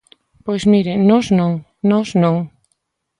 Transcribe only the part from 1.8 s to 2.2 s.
nós